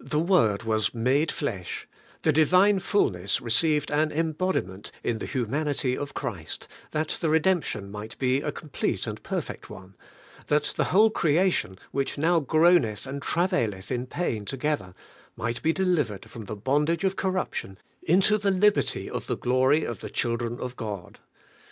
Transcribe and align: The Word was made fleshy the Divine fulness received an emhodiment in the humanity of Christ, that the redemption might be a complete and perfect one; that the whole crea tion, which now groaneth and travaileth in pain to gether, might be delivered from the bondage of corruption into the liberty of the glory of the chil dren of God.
The 0.00 0.18
Word 0.18 0.64
was 0.64 0.92
made 0.94 1.30
fleshy 1.30 1.86
the 2.22 2.32
Divine 2.32 2.80
fulness 2.80 3.40
received 3.40 3.92
an 3.92 4.10
emhodiment 4.10 4.90
in 5.04 5.18
the 5.18 5.26
humanity 5.26 5.96
of 5.96 6.12
Christ, 6.12 6.66
that 6.90 7.18
the 7.20 7.28
redemption 7.28 7.88
might 7.88 8.18
be 8.18 8.40
a 8.40 8.50
complete 8.50 9.06
and 9.06 9.22
perfect 9.22 9.70
one; 9.70 9.94
that 10.48 10.72
the 10.76 10.86
whole 10.86 11.08
crea 11.08 11.50
tion, 11.50 11.78
which 11.92 12.18
now 12.18 12.40
groaneth 12.40 13.06
and 13.06 13.22
travaileth 13.22 13.92
in 13.92 14.08
pain 14.08 14.44
to 14.46 14.56
gether, 14.56 14.92
might 15.36 15.62
be 15.62 15.72
delivered 15.72 16.28
from 16.28 16.46
the 16.46 16.56
bondage 16.56 17.04
of 17.04 17.14
corruption 17.14 17.78
into 18.02 18.38
the 18.38 18.50
liberty 18.50 19.08
of 19.08 19.28
the 19.28 19.36
glory 19.36 19.84
of 19.84 20.00
the 20.00 20.10
chil 20.10 20.36
dren 20.36 20.58
of 20.58 20.74
God. 20.74 21.20